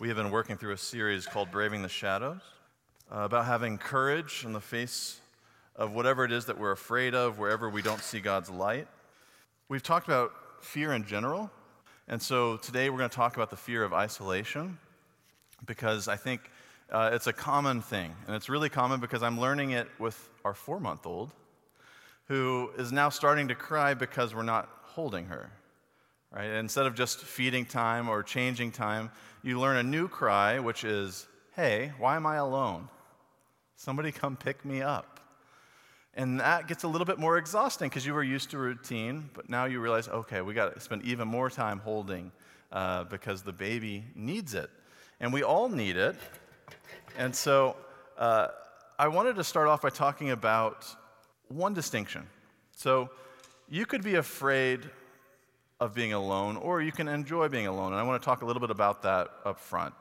[0.00, 2.40] We have been working through a series called Braving the Shadows
[3.10, 5.18] uh, about having courage in the face
[5.74, 8.86] of whatever it is that we're afraid of, wherever we don't see God's light.
[9.68, 10.30] We've talked about
[10.60, 11.50] fear in general,
[12.06, 14.78] and so today we're going to talk about the fear of isolation
[15.66, 16.48] because I think
[16.92, 18.14] uh, it's a common thing.
[18.28, 21.32] And it's really common because I'm learning it with our four month old
[22.28, 25.50] who is now starting to cry because we're not holding her.
[26.30, 26.50] Right?
[26.50, 29.10] Instead of just feeding time or changing time,
[29.42, 31.26] you learn a new cry, which is,
[31.56, 32.88] hey, why am I alone?
[33.76, 35.20] Somebody come pick me up.
[36.14, 39.48] And that gets a little bit more exhausting because you were used to routine, but
[39.48, 42.32] now you realize, okay, we got to spend even more time holding
[42.72, 44.68] uh, because the baby needs it.
[45.20, 46.16] And we all need it.
[47.16, 47.76] And so
[48.18, 48.48] uh,
[48.98, 50.86] I wanted to start off by talking about
[51.46, 52.26] one distinction.
[52.72, 53.10] So
[53.68, 54.90] you could be afraid
[55.80, 57.92] of being alone, or you can enjoy being alone.
[57.92, 59.94] And I want to talk a little bit about that up front.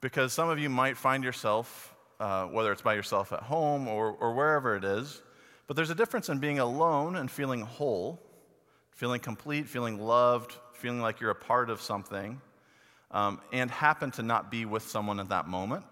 [0.00, 4.10] Because some of you might find yourself, uh, whether it's by yourself at home or,
[4.10, 5.22] or wherever it is,
[5.68, 8.20] but there's a difference in being alone and feeling whole,
[8.90, 12.40] feeling complete, feeling loved, feeling like you're a part of something,
[13.12, 15.86] um, and happen to not be with someone at that moment.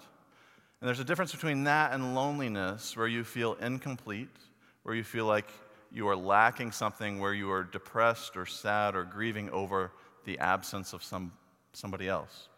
[0.80, 4.34] And there's a difference between that and loneliness, where you feel incomplete,
[4.82, 5.48] where you feel like
[5.92, 9.92] you are lacking something, where you are depressed or sad or grieving over
[10.24, 11.32] the absence of some,
[11.72, 12.48] somebody else.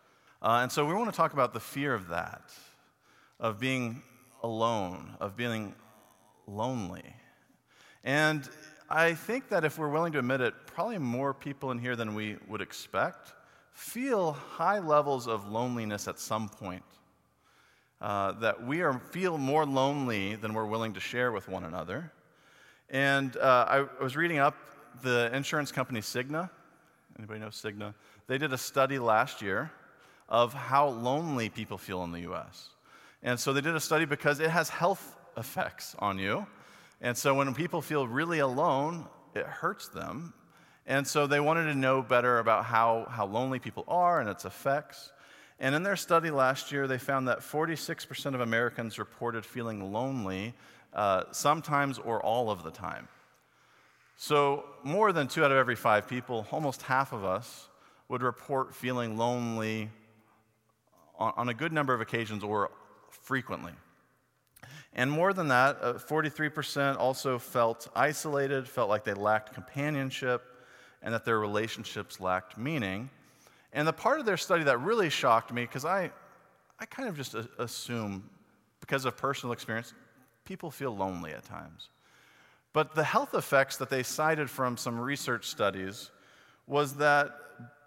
[0.42, 2.52] Uh, and so we want to talk about the fear of that,
[3.38, 4.02] of being
[4.42, 5.74] alone, of being
[6.46, 7.14] lonely.
[8.04, 8.48] And
[8.90, 12.14] I think that if we're willing to admit it, probably more people in here than
[12.14, 13.32] we would expect
[13.72, 16.82] feel high levels of loneliness at some point.
[18.00, 22.12] Uh, that we are, feel more lonely than we're willing to share with one another.
[22.92, 24.54] And uh, I was reading up
[25.02, 26.50] the insurance company Cigna.
[27.18, 27.94] Anybody know Cigna?
[28.26, 29.72] They did a study last year
[30.28, 32.68] of how lonely people feel in the US.
[33.22, 36.46] And so they did a study because it has health effects on you.
[37.00, 40.34] And so when people feel really alone, it hurts them.
[40.86, 44.44] And so they wanted to know better about how, how lonely people are and its
[44.44, 45.12] effects.
[45.58, 50.52] And in their study last year, they found that 46% of Americans reported feeling lonely
[50.94, 53.08] uh, sometimes or all of the time.
[54.16, 57.68] So, more than two out of every five people, almost half of us,
[58.08, 59.90] would report feeling lonely
[61.18, 62.70] on, on a good number of occasions or
[63.10, 63.72] frequently.
[64.94, 70.42] And more than that, uh, 43% also felt isolated, felt like they lacked companionship,
[71.02, 73.08] and that their relationships lacked meaning.
[73.72, 76.10] And the part of their study that really shocked me, because I,
[76.78, 78.28] I kind of just assume,
[78.80, 79.94] because of personal experience,
[80.44, 81.88] people feel lonely at times.
[82.72, 86.10] But the health effects that they cited from some research studies
[86.66, 87.30] was that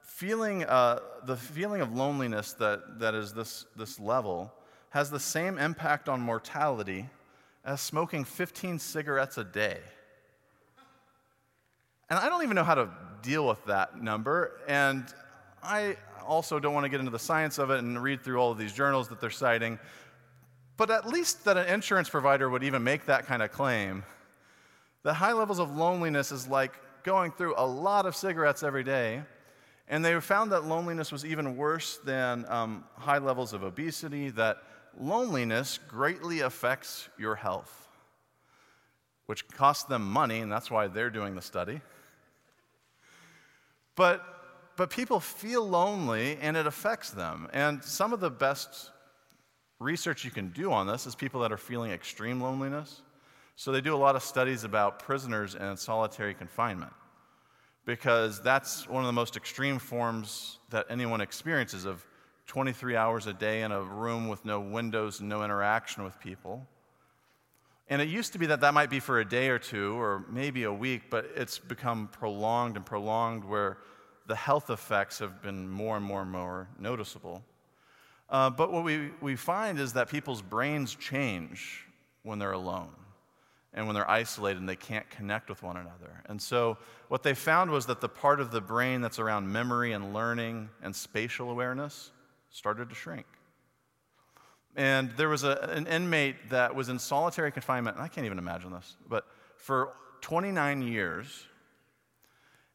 [0.01, 4.53] feeling, uh, the feeling of loneliness that, that is this, this level
[4.91, 7.09] has the same impact on mortality
[7.65, 9.79] as smoking 15 cigarettes a day.
[12.09, 12.89] And I don't even know how to
[13.23, 14.61] deal with that number.
[14.67, 15.03] And
[15.63, 18.51] I also don't want to get into the science of it and read through all
[18.51, 19.79] of these journals that they're citing.
[20.77, 24.03] But at least that an insurance provider would even make that kind of claim.
[25.03, 29.21] The high levels of loneliness is like going through a lot of cigarettes every day.
[29.87, 34.57] And they found that loneliness was even worse than um, high levels of obesity, that
[34.99, 37.87] loneliness greatly affects your health,
[39.27, 41.81] which costs them money, and that's why they're doing the study.
[43.95, 44.25] But,
[44.75, 47.47] but people feel lonely and it affects them.
[47.53, 48.89] And some of the best
[49.79, 53.01] research you can do on this is people that are feeling extreme loneliness.
[53.55, 56.93] So they do a lot of studies about prisoners in solitary confinement
[57.85, 62.05] because that's one of the most extreme forms that anyone experiences of
[62.47, 66.67] 23 hours a day in a room with no windows and no interaction with people.
[67.87, 70.25] And it used to be that that might be for a day or two or
[70.29, 73.77] maybe a week, but it's become prolonged and prolonged where
[74.27, 77.43] the health effects have been more and more and more noticeable.
[78.29, 81.85] Uh, but what we, we find is that people's brains change
[82.23, 82.89] when they're alone
[83.73, 86.23] and when they're isolated and they can't connect with one another.
[86.25, 86.77] And so,
[87.07, 90.69] what they found was that the part of the brain that's around memory and learning
[90.81, 92.11] and spatial awareness
[92.49, 93.27] started to shrink.
[94.75, 98.39] And there was a, an inmate that was in solitary confinement, and I can't even
[98.39, 99.25] imagine this, but
[99.57, 101.45] for 29 years.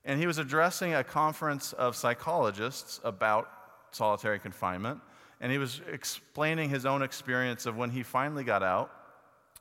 [0.04, 3.48] And he was addressing a conference of psychologists about
[3.90, 5.00] solitary confinement
[5.40, 8.90] and he was explaining his own experience of when he finally got out.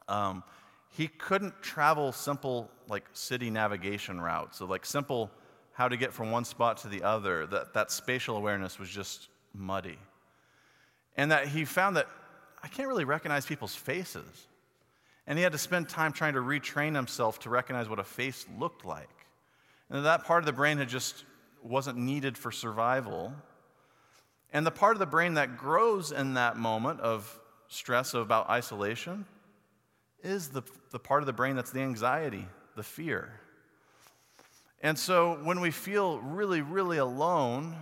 [0.08, 0.44] Um,
[0.90, 5.30] he couldn't travel simple like city navigation routes, so like simple
[5.74, 7.46] how to get from one spot to the other.
[7.46, 10.00] That that spatial awareness was just muddy,
[11.16, 12.08] and that he found that
[12.64, 14.48] I can't really recognize people's faces.
[15.28, 18.48] And he had to spend time trying to retrain himself to recognize what a face
[18.58, 19.08] looked like.
[19.92, 21.24] And that part of the brain had just
[21.62, 23.34] wasn't needed for survival.
[24.52, 29.26] And the part of the brain that grows in that moment of stress about isolation
[30.24, 33.32] is the, the part of the brain that's the anxiety, the fear.
[34.82, 37.76] And so when we feel really, really alone,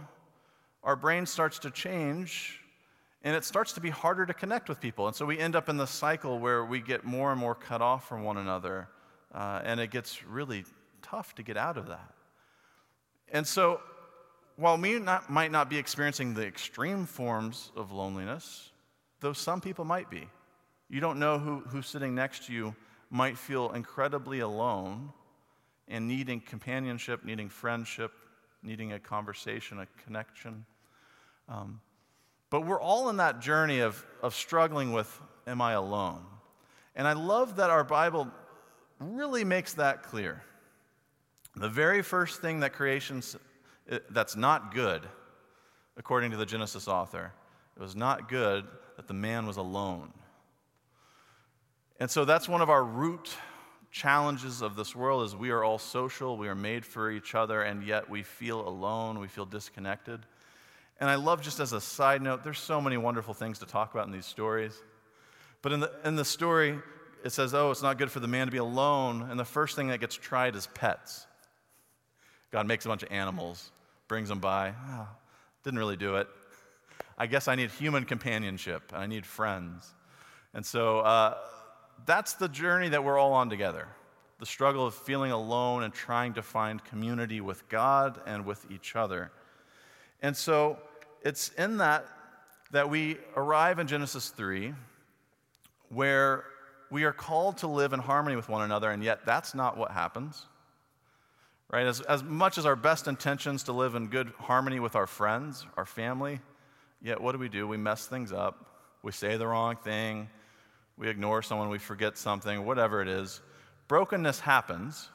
[0.83, 2.59] our brain starts to change
[3.23, 5.07] and it starts to be harder to connect with people.
[5.07, 7.81] And so we end up in the cycle where we get more and more cut
[7.81, 8.87] off from one another,
[9.33, 10.63] uh, and it gets really
[11.01, 12.13] tough to get out of that.
[13.31, 13.81] And so,
[14.57, 18.71] while we not, might not be experiencing the extreme forms of loneliness,
[19.19, 20.27] though some people might be,
[20.89, 22.75] you don't know who, who's sitting next to you
[23.09, 25.12] might feel incredibly alone
[25.88, 28.12] and needing companionship, needing friendship,
[28.63, 30.65] needing a conversation, a connection.
[31.48, 31.80] Um,
[32.50, 36.25] but we're all in that journey of, of struggling with, am I alone?
[36.95, 38.27] And I love that our Bible
[39.00, 40.42] really makes that clear.
[41.56, 43.21] The very first thing that creation
[44.09, 45.07] that's not good,
[45.97, 47.33] according to the Genesis author,
[47.75, 50.11] it was not good that the man was alone.
[51.99, 53.29] And so that's one of our root
[53.91, 57.63] challenges of this world is we are all social, we are made for each other,
[57.63, 60.19] and yet we feel alone, we feel disconnected.
[60.99, 63.93] And I love just as a side note, there's so many wonderful things to talk
[63.93, 64.81] about in these stories.
[65.61, 66.77] But in the, in the story,
[67.23, 69.27] it says, oh, it's not good for the man to be alone.
[69.29, 71.25] And the first thing that gets tried is pets.
[72.51, 73.71] God makes a bunch of animals,
[74.07, 74.74] brings them by.
[74.89, 75.07] Oh,
[75.63, 76.27] didn't really do it.
[77.18, 79.94] I guess I need human companionship, I need friends.
[80.54, 81.38] And so uh,
[82.06, 83.88] that's the journey that we're all on together
[84.39, 88.95] the struggle of feeling alone and trying to find community with God and with each
[88.95, 89.31] other.
[90.21, 90.77] And so
[91.24, 92.06] it's in that
[92.71, 94.74] that we arrive in Genesis 3
[95.89, 96.44] where
[96.92, 99.92] we are called to live in harmony with one another, and yet that's not what
[99.92, 100.45] happens.
[101.69, 101.85] Right?
[101.85, 105.65] As, as much as our best intentions to live in good harmony with our friends,
[105.75, 106.39] our family,
[107.01, 107.67] yet what do we do?
[107.67, 108.65] We mess things up.
[109.03, 110.29] We say the wrong thing.
[110.97, 111.69] We ignore someone.
[111.69, 113.41] We forget something, whatever it is.
[113.87, 115.09] Brokenness happens.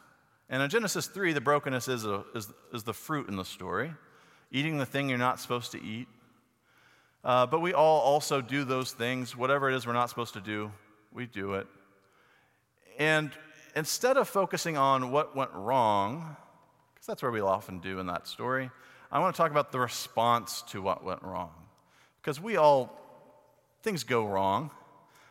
[0.50, 3.92] And in Genesis 3, the brokenness is, a, is, is the fruit in the story
[4.52, 6.06] eating the thing you're not supposed to eat.
[7.24, 9.36] Uh, but we all also do those things.
[9.36, 10.70] Whatever it is we're not supposed to do,
[11.12, 11.66] we do it.
[12.98, 13.30] And
[13.74, 16.36] instead of focusing on what went wrong,
[17.02, 18.70] because that's where we often do in that story,
[19.10, 21.50] I want to talk about the response to what went wrong.
[22.20, 22.96] Because we all,
[23.82, 24.70] things go wrong,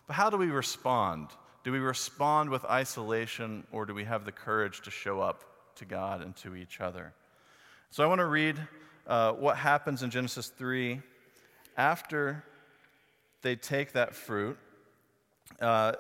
[0.06, 1.30] but how do we respond?
[1.64, 5.46] Do we respond with isolation or do we have the courage to show up
[5.76, 7.14] to God and to each other?
[7.90, 8.60] So I want to read
[9.08, 11.00] uh, what happens in Genesis 3
[11.78, 12.44] after
[13.44, 14.58] they take that fruit.
[15.62, 15.94] Uh,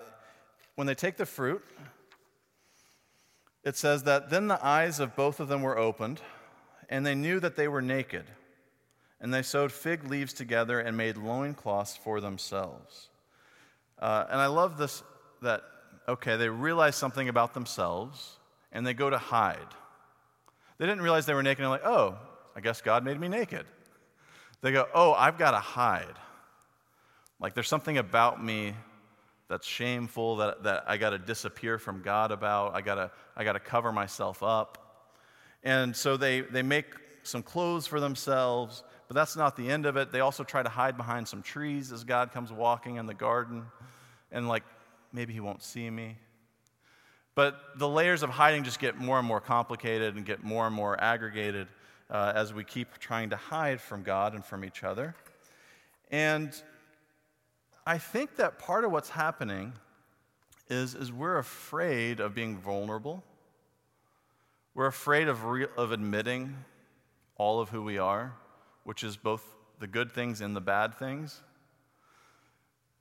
[0.75, 1.63] when they take the fruit,
[3.63, 6.21] it says that then the eyes of both of them were opened,
[6.89, 8.25] and they knew that they were naked.
[9.19, 13.09] And they sewed fig leaves together and made loincloths for themselves.
[13.99, 15.03] Uh, and I love this
[15.43, 15.61] that,
[16.07, 18.39] okay, they realize something about themselves
[18.71, 19.67] and they go to hide.
[20.79, 22.17] They didn't realize they were naked and like, oh,
[22.55, 23.65] I guess God made me naked.
[24.61, 26.15] They go, Oh, I've got to hide.
[27.39, 28.75] Like there's something about me
[29.51, 32.73] that's shameful that, that I got to disappear from God about.
[32.73, 34.77] I got to I got to cover myself up.
[35.61, 36.85] And so they, they make
[37.23, 40.11] some clothes for themselves, but that's not the end of it.
[40.11, 43.65] They also try to hide behind some trees as God comes walking in the garden.
[44.31, 44.63] And like,
[45.11, 46.17] maybe he won't see me.
[47.35, 50.75] But the layers of hiding just get more and more complicated and get more and
[50.75, 51.67] more aggregated
[52.09, 55.13] uh, as we keep trying to hide from God and from each other.
[56.09, 56.53] And
[57.85, 59.73] I think that part of what's happening
[60.69, 63.23] is, is we're afraid of being vulnerable.
[64.73, 66.55] We're afraid of, re- of admitting
[67.35, 68.33] all of who we are,
[68.83, 69.43] which is both
[69.79, 71.41] the good things and the bad things.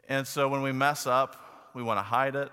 [0.09, 2.51] And so when we mess up, we want to hide it.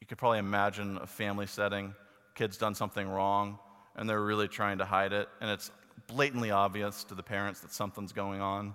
[0.00, 1.94] You could probably imagine a family setting,
[2.34, 3.58] kids done something wrong,
[3.96, 5.70] and they're really trying to hide it, and it's
[6.08, 8.74] blatantly obvious to the parents that something's going on.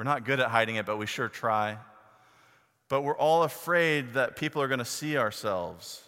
[0.00, 1.76] We're not good at hiding it, but we sure try.
[2.88, 6.02] But we're all afraid that people are going to see ourselves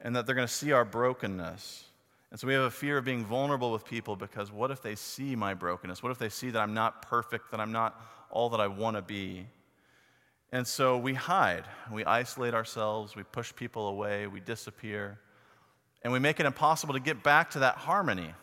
[0.00, 1.84] and that they're going to see our brokenness.
[2.32, 4.96] And so we have a fear of being vulnerable with people because what if they
[4.96, 6.02] see my brokenness?
[6.02, 8.96] What if they see that I'm not perfect, that I'm not all that I want
[8.96, 9.46] to be?
[10.50, 15.20] And so we hide, we isolate ourselves, we push people away, we disappear.
[16.02, 18.34] And we make it impossible to get back to that harmony,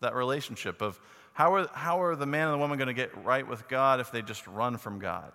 [0.00, 1.00] that relationship of
[1.32, 4.00] how are, how are the man and the woman going to get right with God
[4.00, 5.32] if they just run from God?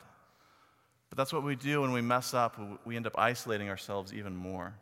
[1.09, 2.59] But that's what we do when we mess up.
[2.85, 4.75] We end up isolating ourselves even more.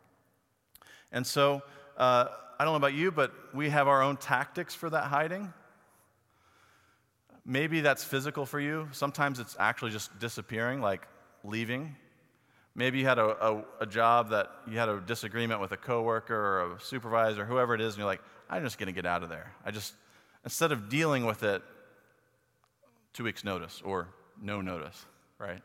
[1.12, 1.62] And so,
[1.96, 2.26] uh,
[2.58, 5.52] I don't know about you, but we have our own tactics for that hiding.
[7.44, 8.88] Maybe that's physical for you.
[8.92, 11.06] Sometimes it's actually just disappearing, like
[11.44, 11.96] leaving.
[12.74, 16.34] Maybe you had a, a, a, job that you had a disagreement with a coworker
[16.34, 18.20] or a supervisor, whoever it is, and you're like,
[18.50, 19.52] I'm just going to get out of there.
[19.64, 19.94] I just,
[20.46, 21.60] instead of dealing with it,
[23.12, 24.08] two weeks' notice or
[24.40, 25.04] no notice,
[25.38, 25.60] right?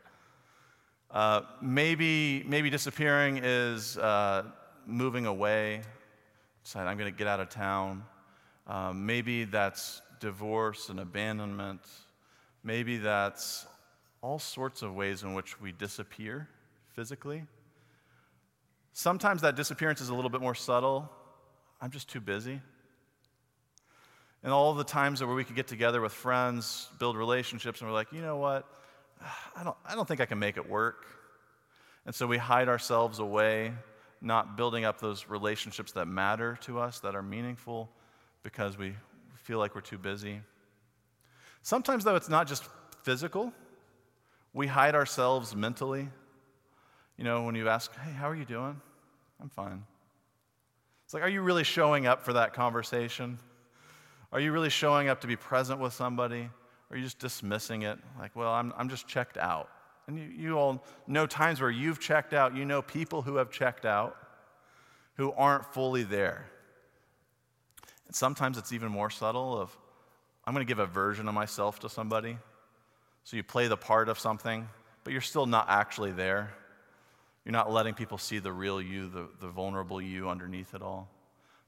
[1.08, 4.42] Uh, maybe, maybe disappearing is uh,
[4.84, 5.82] moving away.
[6.64, 8.02] Decide I'm going to get out of town.
[8.66, 11.82] Um, maybe that's divorce and abandonment.
[12.64, 13.66] Maybe that's
[14.20, 16.48] all sorts of ways in which we disappear
[16.94, 17.44] physically.
[18.94, 21.08] Sometimes that disappearance is a little bit more subtle.
[21.80, 22.60] I'm just too busy.
[24.42, 27.94] And all the times where we could get together with friends, build relationships, and we're
[27.94, 28.66] like, you know what?
[29.56, 31.06] I don't, I don't think I can make it work.
[32.06, 33.72] And so we hide ourselves away,
[34.20, 37.88] not building up those relationships that matter to us, that are meaningful,
[38.42, 38.94] because we
[39.34, 40.40] feel like we're too busy.
[41.62, 42.64] Sometimes, though, it's not just
[43.02, 43.52] physical,
[44.52, 46.08] we hide ourselves mentally.
[47.16, 48.80] You know, when you ask, hey, how are you doing?
[49.40, 49.84] I'm fine.
[51.04, 53.38] It's like, are you really showing up for that conversation?
[54.32, 56.48] Are you really showing up to be present with somebody?
[56.90, 57.98] Or are you just dismissing it?
[58.18, 59.68] Like, well, I'm, I'm just checked out.
[60.06, 62.56] And you, you all know times where you've checked out.
[62.56, 64.16] You know people who have checked out
[65.16, 66.46] who aren't fully there.
[68.06, 69.76] And sometimes it's even more subtle of,
[70.44, 72.38] I'm going to give a version of myself to somebody.
[73.24, 74.68] So you play the part of something,
[75.04, 76.52] but you're still not actually there.
[77.44, 81.08] You're not letting people see the real you, the, the vulnerable you underneath it all.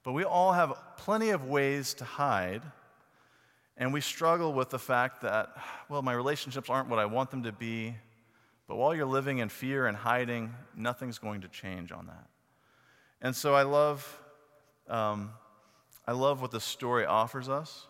[0.05, 2.63] But we all have plenty of ways to hide,
[3.79, 5.57] and we struggle with the fact that,
[5.89, 7.97] well, my relationships aren't what I want them to be.
[8.69, 12.27] But while you're living in fear and hiding, nothing's going to change on that.
[13.21, 14.21] And so I love,
[14.89, 15.31] um,
[16.07, 17.87] I love what the story offers us.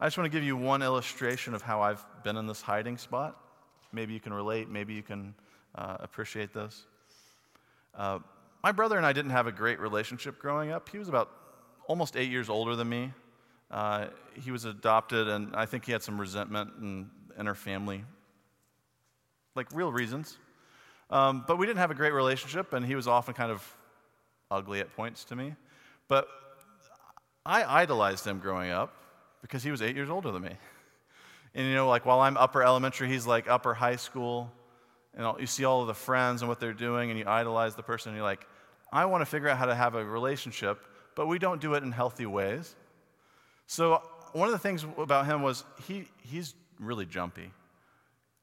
[0.00, 2.98] I just want to give you one illustration of how I've been in this hiding
[2.98, 3.38] spot.
[3.92, 5.34] Maybe you can relate, maybe you can
[5.76, 6.86] uh, appreciate this.
[7.94, 8.18] Uh,
[8.64, 10.88] my brother and I didn't have a great relationship growing up.
[10.88, 11.30] He was about
[11.92, 13.12] almost eight years older than me.
[13.70, 18.02] Uh, he was adopted, and I think he had some resentment in, in our family,
[19.54, 20.38] like real reasons.
[21.10, 23.62] Um, but we didn't have a great relationship, and he was often kind of
[24.50, 25.54] ugly at points to me.
[26.08, 26.28] But
[27.44, 28.94] I idolized him growing up
[29.42, 30.56] because he was eight years older than me.
[31.54, 34.50] And you know, like while I'm upper elementary, he's like upper high school
[35.14, 37.82] and you see all of the friends and what they're doing, and you idolize the
[37.82, 38.46] person, and you're like,
[38.90, 40.80] I want to figure out how to have a relationship,
[41.14, 42.74] but we don't do it in healthy ways.
[43.66, 44.02] So,
[44.32, 47.50] one of the things about him was he, he's really jumpy.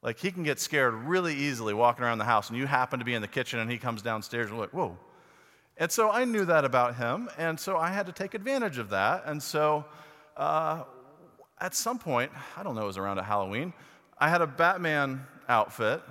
[0.02, 3.04] Like, he can get scared really easily walking around the house, and you happen to
[3.04, 4.96] be in the kitchen, and he comes downstairs, and we're like, whoa.
[5.76, 8.90] And so I knew that about him, and so I had to take advantage of
[8.90, 9.24] that.
[9.26, 9.84] And so,
[10.36, 10.84] uh,
[11.60, 13.72] at some point, I don't know, it was around a Halloween,
[14.18, 16.02] I had a Batman outfit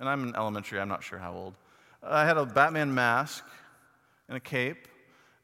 [0.00, 1.54] and I'm in elementary, I'm not sure how old.
[2.02, 3.44] I had a Batman mask
[4.28, 4.88] and a cape,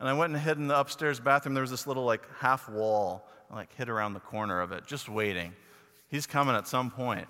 [0.00, 1.54] and I went and hid in the upstairs bathroom.
[1.54, 5.08] There was this little like half wall, like hid around the corner of it, just
[5.08, 5.54] waiting.
[6.08, 7.26] He's coming at some point.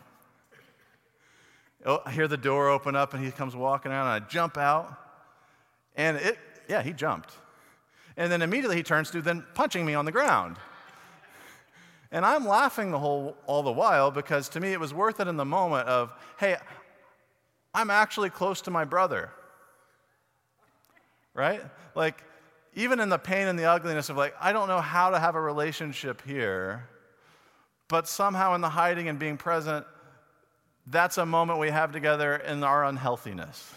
[1.85, 4.57] Oh, I hear the door open up, and he comes walking out, and I jump
[4.57, 4.99] out,
[5.95, 7.33] and it, yeah, he jumped.
[8.17, 10.57] And then immediately he turns to then punching me on the ground.
[12.11, 15.29] And I'm laughing the whole all the while because to me it was worth it
[15.29, 16.57] in the moment of, hey,
[17.75, 19.31] I'm actually close to my brother.
[21.35, 21.63] Right?
[21.95, 22.23] Like,
[22.77, 25.35] even in the pain and the ugliness of, like, I don't know how to have
[25.35, 26.87] a relationship here,
[27.89, 29.87] but somehow in the hiding and being present,
[30.87, 33.73] that's a moment we have together in our unhealthiness.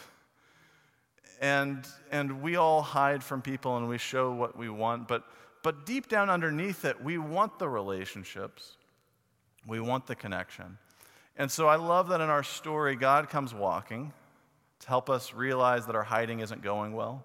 [1.39, 5.23] And, and we all hide from people and we show what we want, but,
[5.63, 8.75] but deep down underneath it, we want the relationships,
[9.65, 10.77] we want the connection.
[11.37, 14.11] And so I love that in our story, God comes walking
[14.81, 17.23] to help us realize that our hiding isn't going well.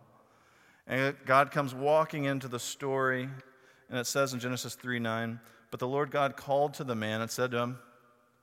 [0.86, 3.28] And God comes walking into the story,
[3.88, 7.20] and it says in Genesis 3 9, but the Lord God called to the man
[7.20, 7.78] and said to him,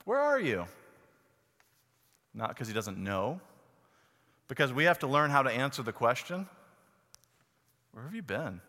[0.04, 0.66] Where are you?
[2.34, 3.40] Not because he doesn't know,
[4.48, 6.48] because we have to learn how to answer the question
[7.92, 8.60] Where have you been?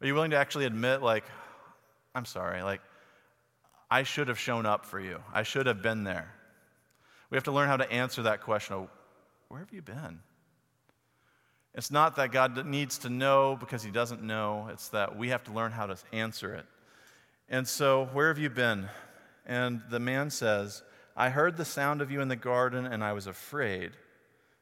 [0.00, 1.24] Are you willing to actually admit, like,
[2.14, 2.80] I'm sorry, like,
[3.90, 5.20] I should have shown up for you.
[5.34, 6.32] I should have been there.
[7.28, 8.88] We have to learn how to answer that question of,
[9.48, 10.20] where have you been?
[11.74, 15.44] It's not that God needs to know because he doesn't know, it's that we have
[15.44, 16.66] to learn how to answer it.
[17.48, 18.88] And so, where have you been?
[19.46, 20.82] And the man says,
[21.16, 23.92] I heard the sound of you in the garden, and I was afraid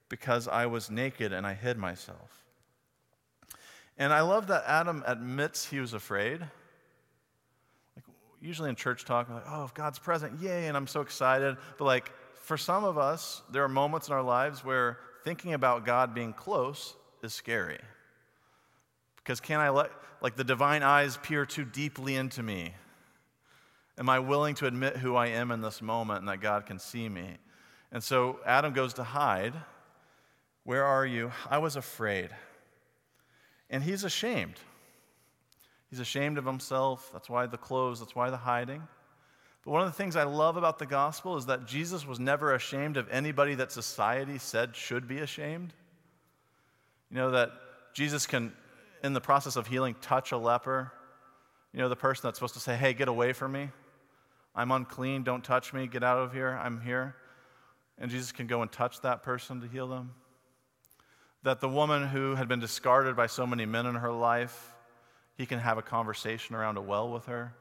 [0.09, 2.45] because I was naked and I hid myself.
[3.99, 6.41] And I love that Adam admits he was afraid.
[6.41, 8.05] Like,
[8.41, 11.57] usually in church talk, we're like, oh, if God's present, yay, and I'm so excited.
[11.79, 12.12] But like,
[12.43, 16.32] for some of us, there are moments in our lives where thinking about God being
[16.32, 17.78] close is scary.
[19.18, 19.90] Because can I let,
[20.23, 22.73] like, the divine eyes peer too deeply into me?
[23.99, 26.78] Am I willing to admit who I am in this moment and that God can
[26.78, 27.37] see me?
[27.92, 29.52] And so Adam goes to hide.
[30.64, 31.30] Where are you?
[31.50, 32.30] I was afraid.
[33.68, 34.54] And he's ashamed.
[35.90, 37.11] He's ashamed of himself.
[37.12, 38.82] That's why the clothes, that's why the hiding.
[39.65, 42.55] But one of the things I love about the gospel is that Jesus was never
[42.55, 45.73] ashamed of anybody that society said should be ashamed.
[47.11, 47.50] You know, that
[47.93, 48.53] Jesus can,
[49.03, 50.93] in the process of healing, touch a leper.
[51.73, 53.71] You know, the person that's supposed to say, hey, get away from me.
[54.55, 57.15] I'm unclean, don't touch me, get out of here, I'm here.
[57.99, 60.15] And Jesus can go and touch that person to heal them.
[61.43, 64.75] That the woman who had been discarded by so many men in her life,
[65.37, 67.55] he can have a conversation around a well with her.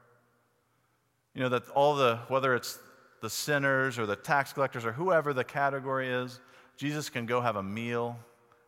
[1.38, 2.80] You know, that all the, whether it's
[3.22, 6.40] the sinners or the tax collectors or whoever the category is,
[6.78, 8.18] Jesus can go have a meal,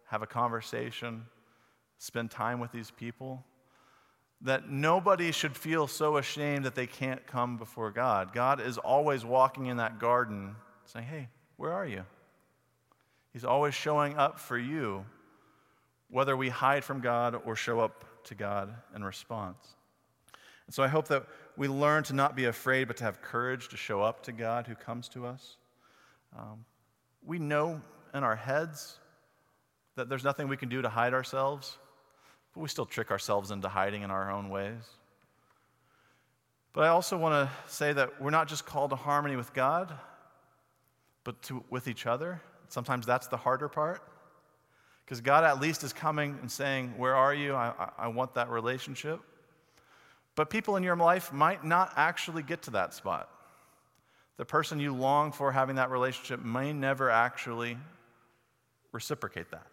[0.06, 1.26] have a conversation,
[1.98, 3.44] spend time with these people
[4.42, 8.34] that nobody should feel so ashamed that they can't come before God.
[8.36, 12.06] God is always walking in that garden saying, Hey, where are you?
[13.34, 15.06] He's always showing up for you,
[16.08, 19.76] whether we hide from God or show up to God in response.
[20.70, 21.26] And so I hope that
[21.60, 24.66] we learn to not be afraid, but to have courage to show up to God
[24.66, 25.58] who comes to us.
[26.36, 26.66] Um,
[27.24, 27.82] we know
[28.13, 28.98] in our heads
[29.96, 31.78] that there's nothing we can do to hide ourselves
[32.54, 34.84] but we still trick ourselves into hiding in our own ways.
[36.74, 39.94] But I also want to say that we're not just called to harmony with God,
[41.24, 42.41] but to, with each other.
[42.67, 44.02] Sometimes that's the harder part.
[45.04, 47.56] Because God at least is coming and saying, Where are you?
[47.56, 49.19] I, I, I want that relationship.
[50.39, 53.30] But people in your life might not actually get to that spot.
[54.38, 57.78] The person you long for having that relationship may never actually
[58.93, 59.67] reciprocate that.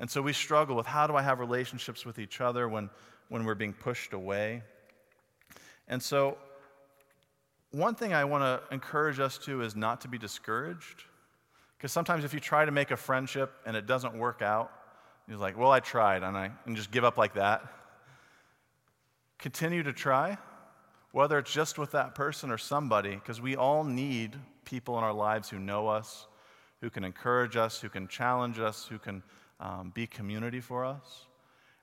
[0.00, 2.90] And so we struggle with how do I have relationships with each other when,
[3.28, 4.64] when we're being pushed away.
[5.86, 6.36] And so,
[7.70, 11.04] one thing I want to encourage us to is not to be discouraged.
[11.78, 14.72] Because sometimes if you try to make a friendship and it doesn't work out,
[15.28, 17.62] you're like, well, I tried, and I and just give up like that.
[19.38, 20.38] Continue to try,
[21.12, 25.12] whether it's just with that person or somebody, because we all need people in our
[25.12, 26.26] lives who know us,
[26.80, 29.22] who can encourage us, who can challenge us, who can
[29.60, 31.26] um, be community for us.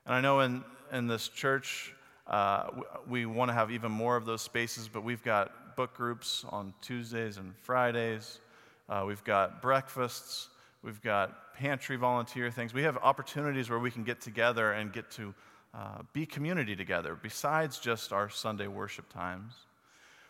[0.06, 1.94] And I know in, in this church,
[2.26, 2.68] uh,
[3.08, 6.44] we, we want to have even more of those spaces, but we've got book groups
[6.50, 8.40] on Tuesdays and Fridays.
[8.88, 10.48] Uh, we've got breakfasts.
[10.82, 12.74] We've got pantry volunteer things.
[12.74, 15.34] We have opportunities where we can get together and get to
[15.74, 19.54] uh, be community together besides just our Sunday worship times.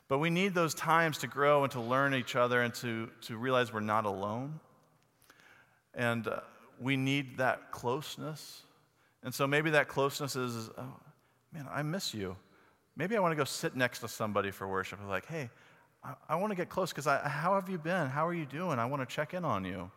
[0.09, 3.37] But we need those times to grow and to learn each other and to, to
[3.37, 4.61] realize we're not alone.
[5.94, 6.40] And uh,
[6.80, 8.62] we need that closeness.
[9.22, 10.96] And so maybe that closeness is, oh,
[11.52, 12.37] man, I miss you.
[12.96, 14.98] Maybe I want to go sit next to somebody for worship.
[15.07, 15.50] Like, hey,
[16.02, 18.09] I, I want to get close because how have you been?
[18.09, 18.78] How are you doing?
[18.78, 19.90] I want to check in on you.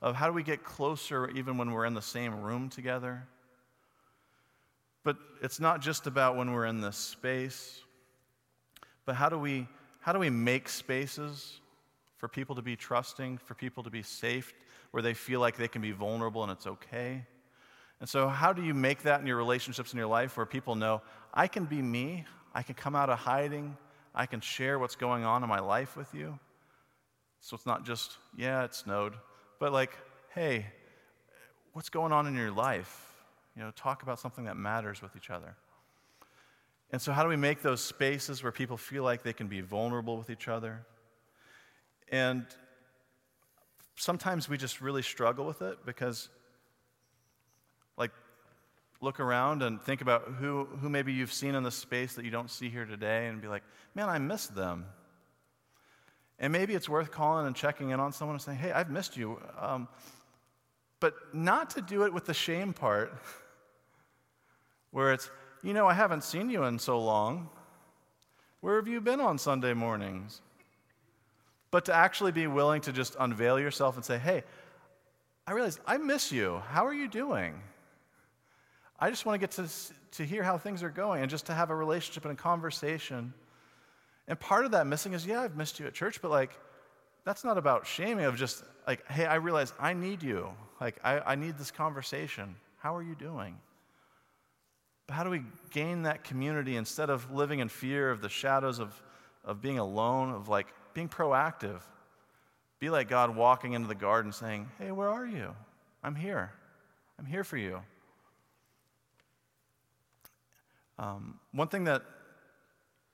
[0.00, 3.26] Of how do we get closer even when we're in the same room together?
[5.04, 7.80] But it's not just about when we're in this space,
[9.04, 9.66] but how do we,
[10.00, 11.60] how do we make spaces
[12.22, 14.54] for people to be trusting, for people to be safe,
[14.92, 17.24] where they feel like they can be vulnerable and it's okay.
[17.98, 20.76] And so, how do you make that in your relationships in your life where people
[20.76, 21.02] know,
[21.34, 23.76] I can be me, I can come out of hiding,
[24.14, 26.38] I can share what's going on in my life with you?
[27.40, 29.14] So it's not just, yeah, it snowed,
[29.58, 29.96] but like,
[30.34, 30.66] hey,
[31.72, 33.11] what's going on in your life?
[33.56, 35.56] You know, talk about something that matters with each other.
[36.90, 39.60] And so, how do we make those spaces where people feel like they can be
[39.60, 40.84] vulnerable with each other?
[42.10, 42.44] And
[43.96, 46.28] sometimes we just really struggle with it because,
[47.96, 48.10] like,
[49.00, 52.30] look around and think about who, who maybe you've seen in the space that you
[52.30, 53.62] don't see here today and be like,
[53.94, 54.84] man, I miss them.
[56.38, 59.16] And maybe it's worth calling and checking in on someone and saying, hey, I've missed
[59.16, 59.40] you.
[59.58, 59.88] Um,
[61.00, 63.12] but not to do it with the shame part,
[64.92, 65.28] where it's,
[65.62, 67.50] you know, I haven't seen you in so long.
[68.60, 70.40] Where have you been on Sunday mornings?
[71.72, 74.44] but to actually be willing to just unveil yourself and say, hey,
[75.46, 76.62] I realize I miss you.
[76.68, 77.60] How are you doing?
[79.00, 79.68] I just want to get to,
[80.18, 83.32] to hear how things are going and just to have a relationship and a conversation
[84.28, 86.50] And part of that missing is, yeah, I've missed you at church, but like,
[87.24, 90.50] that's not about shaming, of just like, hey, I realize I need you.
[90.80, 92.54] Like, I, I need this conversation.
[92.78, 93.56] How are you doing?
[95.06, 98.78] But how do we gain that community instead of living in fear of the shadows
[98.78, 99.00] of,
[99.44, 101.80] of being alone, of like being proactive?
[102.78, 105.54] Be like God walking into the garden saying, Hey, where are you?
[106.02, 106.52] I'm here.
[107.18, 107.80] I'm here for you.
[110.98, 112.02] Um, one thing that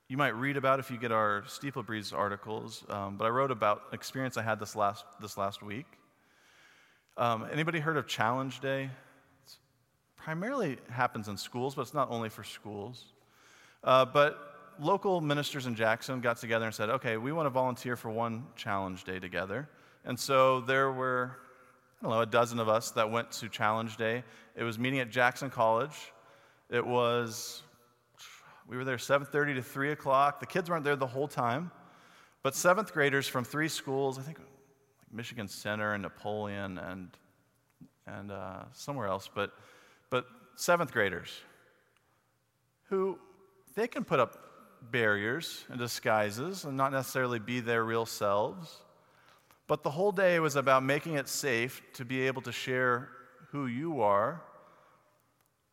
[0.08, 3.50] you might read about if you get our Steeple Breeze articles, um, but I wrote
[3.50, 5.86] about experience I had this last, this last week.
[7.18, 8.90] Um, anybody heard of Challenge Day?
[10.18, 13.06] Primarily happens in schools, but it's not only for schools.
[13.82, 17.96] Uh, but local ministers in Jackson got together and said, okay, we want to volunteer
[17.96, 19.68] for one Challenge Day together.
[20.04, 21.36] And so there were,
[22.00, 24.24] I don't know, a dozen of us that went to Challenge Day.
[24.56, 26.12] It was meeting at Jackson College.
[26.70, 27.62] It was
[28.68, 30.40] we were there 7:30 to 3 o'clock.
[30.40, 31.70] The kids weren't there the whole time,
[32.42, 34.48] but seventh graders from three schools, I think like
[35.10, 37.08] Michigan Center and Napoleon and
[38.06, 39.52] and uh, somewhere else, but
[40.10, 41.30] but seventh graders
[42.84, 43.18] who
[43.74, 44.36] they can put up
[44.90, 48.78] barriers and disguises and not necessarily be their real selves.
[49.66, 53.10] But the whole day was about making it safe to be able to share
[53.50, 54.42] who you are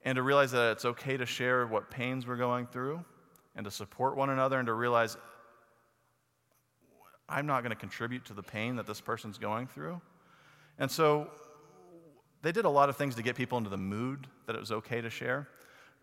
[0.03, 3.03] and to realize that it's okay to share what pains we're going through
[3.55, 5.17] and to support one another and to realize
[7.27, 9.99] I'm not going to contribute to the pain that this person's going through.
[10.77, 11.29] And so
[12.45, 14.71] they did a lot of things to get people into the mood that it was
[14.71, 15.47] okay to share.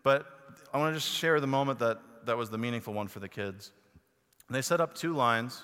[0.03, 0.25] But
[0.73, 3.29] I want to just share the moment that, that was the meaningful one for the
[3.29, 3.71] kids.
[4.49, 5.63] And they set up two lines.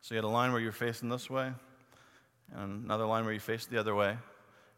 [0.00, 1.52] So you had a line where you're facing this way,
[2.56, 4.16] and another line where you face the other way.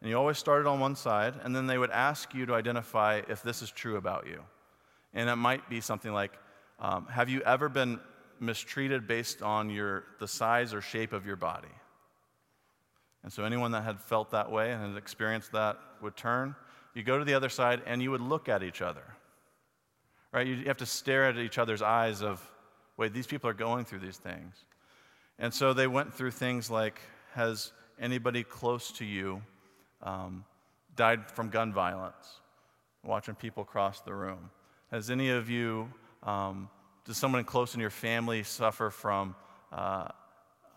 [0.03, 3.23] And you always started on one side, and then they would ask you to identify
[3.27, 4.43] if this is true about you.
[5.15, 6.33] And it might be something like
[6.79, 8.01] um, Have you ever been
[8.39, 11.69] mistreated based on your, the size or shape of your body?
[13.23, 16.55] And so anyone that had felt that way and had experienced that would turn.
[16.95, 19.05] You go to the other side and you would look at each other.
[20.33, 20.47] Right?
[20.47, 22.43] You have to stare at each other's eyes of,
[22.97, 24.65] wait, these people are going through these things.
[25.39, 27.01] And so they went through things like,
[27.35, 29.43] has anybody close to you
[30.03, 30.45] um,
[30.97, 32.41] died from gun violence,
[33.05, 34.51] watching people cross the room?
[34.91, 35.91] Has any of you,
[36.23, 36.69] um,
[37.05, 39.35] does someone close in your family suffer from
[39.73, 40.09] uh,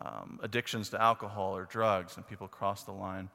[0.01, 3.29] um, addictions to alcohol or drugs and people cross the line?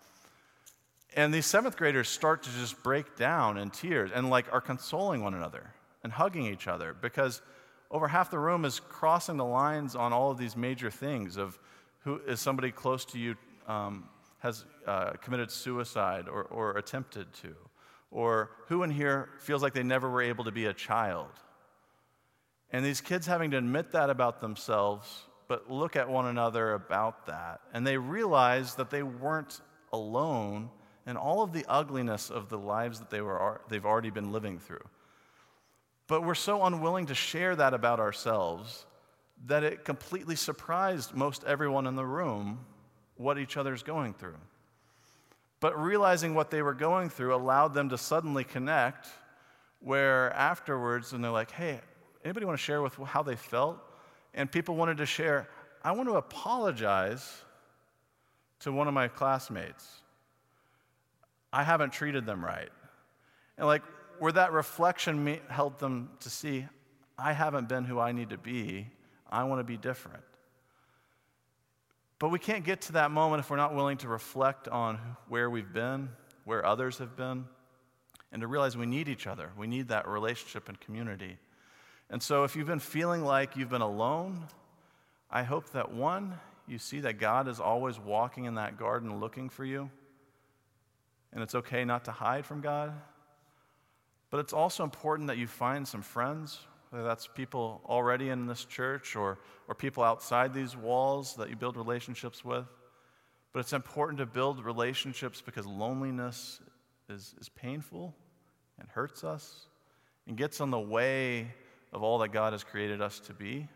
[1.17, 5.23] And these seventh graders start to just break down in tears and like are consoling
[5.23, 5.73] one another
[6.05, 7.43] and hugging each other because
[7.91, 11.59] over half the room is crossing the lines on all of these major things of
[12.05, 17.55] who is somebody close to you um, has uh, committed suicide or, or attempted to?
[18.11, 21.31] Or who in here feels like they never were able to be a child?
[22.73, 27.27] And these kids having to admit that about themselves, but look at one another about
[27.27, 27.61] that.
[27.75, 29.61] And they realize that they weren't
[29.93, 30.71] alone
[31.09, 34.61] in all of the ugliness of the lives that they were, they've already been living
[34.61, 34.85] through.
[36.07, 38.87] But we're so unwilling to share that about ourselves
[39.47, 42.61] that it completely surprised most everyone in the room
[43.17, 44.39] what each other's going through.
[45.59, 49.09] But realizing what they were going through allowed them to suddenly connect,
[49.81, 51.81] where afterwards, and they're like, hey,
[52.25, 53.85] anybody want to share with how they felt?
[54.35, 55.49] And people wanted to share,
[55.83, 57.43] I want to apologize
[58.61, 59.89] to one of my classmates.
[61.53, 62.71] I haven't treated them right.
[63.59, 63.83] And like,
[64.19, 66.67] where that reflection helped them to see,
[67.19, 68.87] I haven't been who I need to be.
[69.31, 70.23] I want to be different.
[72.19, 75.49] But we can't get to that moment if we're not willing to reflect on where
[75.49, 76.11] we've been,
[76.45, 77.47] where others have been,
[78.31, 79.51] and to realize we need each other.
[79.57, 81.39] We need that relationship and community.
[82.11, 84.47] And so if you've been feeling like you've been alone,
[85.31, 89.49] I hope that one, you see that God is always walking in that garden looking
[89.49, 89.91] for you.
[91.33, 92.93] And it's okay not to hide from God.
[94.31, 96.59] But it's also important that you find some friends
[96.91, 101.57] whether that's people already in this church or, or people outside these walls that you
[101.57, 102.67] build relationships with.
[103.53, 106.61] But it's important to build relationships because loneliness
[107.09, 108.15] is, is painful
[108.79, 109.67] and hurts us
[110.27, 111.55] and gets in the way
[111.93, 113.69] of all that God has created us to be.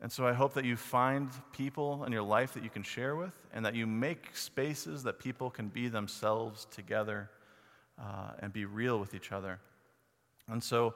[0.00, 3.16] And so I hope that you find people in your life that you can share
[3.16, 7.30] with and that you make spaces that people can be themselves together
[7.98, 9.58] uh, and be real with each other.
[10.48, 10.94] And so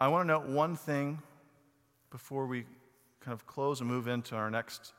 [0.00, 1.22] I want to note one thing
[2.10, 2.64] before we
[3.20, 4.92] kind of close and move into our next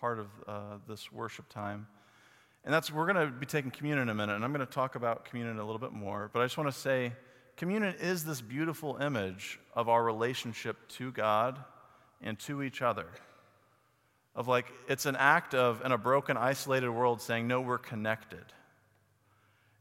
[0.00, 1.88] part of uh, this worship time.
[2.64, 4.72] And that's we're going to be taking communion in a minute, and I'm going to
[4.72, 6.30] talk about communion a little bit more.
[6.32, 7.12] But I just want to say
[7.56, 11.58] communion is this beautiful image of our relationship to God
[12.22, 13.06] and to each other.
[14.34, 18.44] Of like, it's an act of, in a broken, isolated world, saying, no, we're connected.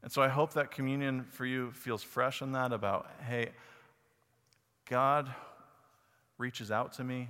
[0.04, 3.50] And so I hope that communion for you feels fresh in that about, hey,
[4.88, 5.34] God
[6.38, 7.30] reaches out to me.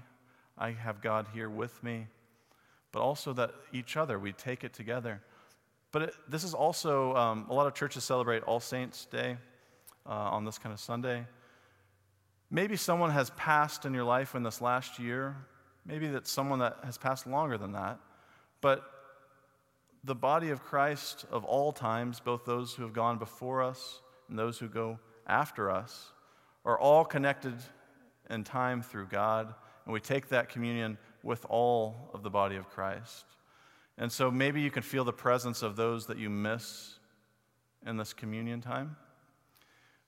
[0.57, 2.07] I have God here with me.
[2.91, 5.21] But also that each other, we take it together.
[5.91, 9.37] But it, this is also, um, a lot of churches celebrate All Saints' Day
[10.05, 11.25] uh, on this kind of Sunday.
[12.49, 15.35] Maybe someone has passed in your life in this last year.
[15.85, 17.99] Maybe that's someone that has passed longer than that.
[18.61, 18.83] But
[20.03, 24.37] the body of Christ of all times, both those who have gone before us and
[24.37, 26.11] those who go after us,
[26.65, 27.55] are all connected
[28.29, 29.53] in time through God.
[29.85, 33.25] And we take that communion with all of the body of Christ.
[33.97, 36.99] And so maybe you can feel the presence of those that you miss
[37.85, 38.95] in this communion time.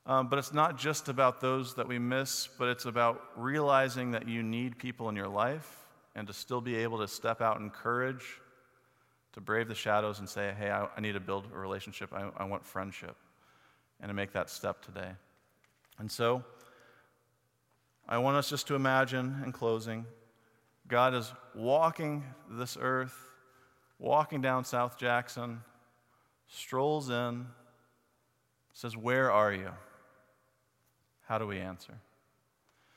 [0.08, 4.28] Um, but it's not just about those that we miss, but it's about realizing that
[4.28, 7.72] you need people in your life and to still be able to step out in
[7.72, 8.24] courage,
[9.34, 12.14] to brave the shadows and say, hey, I, I need to build a relationship.
[12.14, 13.16] I, I want friendship.
[14.00, 15.10] And to make that step today.
[16.00, 16.44] And so,
[18.08, 20.06] I want us just to imagine in closing
[20.88, 23.18] God is walking this earth,
[23.98, 25.62] walking down South Jackson,
[26.48, 27.48] strolls in,
[28.74, 29.72] says, Where are you?
[31.28, 31.94] How do we answer?